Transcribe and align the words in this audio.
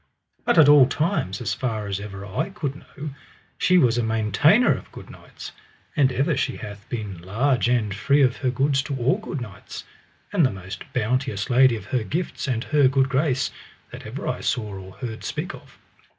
But 0.45 0.57
at 0.57 0.67
all 0.67 0.87
times 0.87 1.41
as 1.41 1.53
far 1.53 1.85
as 1.85 1.99
ever 1.99 2.25
I 2.25 2.49
could 2.49 2.75
know 2.75 3.11
she 3.59 3.77
was 3.77 3.99
a 3.99 4.03
maintainer 4.03 4.73
of 4.73 4.91
good 4.91 5.11
knights; 5.11 5.51
and 5.95 6.11
ever 6.11 6.35
she 6.35 6.57
hath 6.57 6.89
been 6.89 7.21
large 7.21 7.67
and 7.69 7.93
free 7.93 8.23
of 8.23 8.37
her 8.37 8.49
goods 8.49 8.81
to 8.89 8.95
all 8.97 9.19
good 9.19 9.41
knights, 9.41 9.83
and 10.33 10.43
the 10.43 10.49
most 10.49 10.91
bounteous 10.91 11.51
lady 11.51 11.75
of 11.75 11.85
her 11.85 12.03
gifts 12.03 12.47
and 12.47 12.63
her 12.63 12.87
good 12.87 13.09
grace, 13.09 13.51
that 13.91 14.07
ever 14.07 14.27
I 14.27 14.41
saw 14.41 14.73
or 14.79 14.93
heard 14.93 15.23
speak 15.23 15.53
of. 15.53 15.77